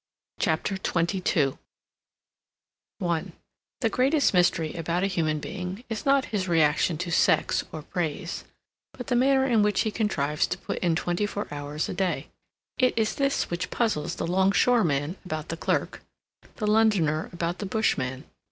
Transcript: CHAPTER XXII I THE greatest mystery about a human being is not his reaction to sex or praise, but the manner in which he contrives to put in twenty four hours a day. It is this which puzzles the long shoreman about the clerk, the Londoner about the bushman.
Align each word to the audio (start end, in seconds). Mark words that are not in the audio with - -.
CHAPTER 0.39 0.77
XXII 0.77 1.53
I 2.99 3.23
THE 3.81 3.89
greatest 3.89 4.33
mystery 4.33 4.73
about 4.73 5.03
a 5.03 5.05
human 5.05 5.37
being 5.37 5.83
is 5.89 6.07
not 6.07 6.25
his 6.33 6.47
reaction 6.47 6.97
to 6.97 7.11
sex 7.11 7.63
or 7.71 7.83
praise, 7.83 8.43
but 8.93 9.05
the 9.05 9.15
manner 9.15 9.45
in 9.45 9.61
which 9.61 9.81
he 9.81 9.91
contrives 9.91 10.47
to 10.47 10.57
put 10.57 10.79
in 10.79 10.95
twenty 10.95 11.27
four 11.27 11.47
hours 11.51 11.87
a 11.87 11.93
day. 11.93 12.29
It 12.79 12.97
is 12.97 13.13
this 13.13 13.51
which 13.51 13.69
puzzles 13.69 14.15
the 14.15 14.25
long 14.25 14.51
shoreman 14.53 15.17
about 15.23 15.49
the 15.49 15.55
clerk, 15.57 16.01
the 16.55 16.65
Londoner 16.65 17.29
about 17.31 17.59
the 17.59 17.67
bushman. 17.67 18.23